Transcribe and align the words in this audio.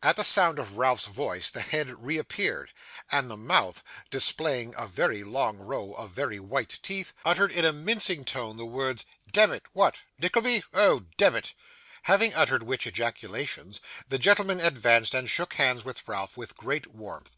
At 0.00 0.14
the 0.14 0.22
sound 0.22 0.60
of 0.60 0.76
Ralph's 0.76 1.06
voice, 1.06 1.50
the 1.50 1.60
head 1.60 1.90
reappeared, 2.04 2.70
and 3.10 3.28
the 3.28 3.36
mouth, 3.36 3.82
displaying 4.12 4.72
a 4.78 4.86
very 4.86 5.24
long 5.24 5.58
row 5.58 5.92
of 5.94 6.10
very 6.12 6.38
white 6.38 6.78
teeth, 6.84 7.12
uttered 7.24 7.50
in 7.50 7.64
a 7.64 7.72
mincing 7.72 8.24
tone 8.24 8.58
the 8.58 8.64
words, 8.64 9.04
'Demmit. 9.32 9.64
What, 9.72 10.02
Nickleby! 10.20 10.62
oh, 10.72 11.00
demmit!' 11.16 11.52
Having 12.04 12.34
uttered 12.34 12.62
which 12.62 12.86
ejaculations, 12.86 13.80
the 14.08 14.20
gentleman 14.20 14.60
advanced, 14.60 15.14
and 15.14 15.28
shook 15.28 15.54
hands 15.54 15.84
with 15.84 16.06
Ralph, 16.06 16.36
with 16.36 16.56
great 16.56 16.86
warmth. 16.94 17.32